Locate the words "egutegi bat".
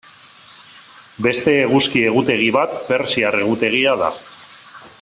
2.13-2.73